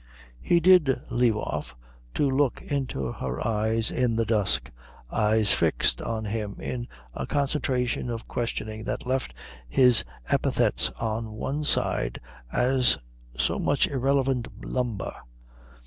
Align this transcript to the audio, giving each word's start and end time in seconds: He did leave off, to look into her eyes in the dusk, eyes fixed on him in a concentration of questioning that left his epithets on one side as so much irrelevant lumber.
He 0.41 0.59
did 0.59 0.99
leave 1.11 1.37
off, 1.37 1.75
to 2.15 2.27
look 2.27 2.59
into 2.63 3.11
her 3.11 3.47
eyes 3.47 3.91
in 3.91 4.15
the 4.15 4.25
dusk, 4.25 4.71
eyes 5.11 5.53
fixed 5.53 6.01
on 6.01 6.25
him 6.25 6.59
in 6.59 6.87
a 7.13 7.27
concentration 7.27 8.09
of 8.09 8.27
questioning 8.27 8.83
that 8.85 9.05
left 9.05 9.35
his 9.69 10.03
epithets 10.27 10.89
on 10.99 11.33
one 11.33 11.63
side 11.63 12.19
as 12.51 12.97
so 13.37 13.59
much 13.59 13.85
irrelevant 13.87 14.47
lumber. 14.65 15.13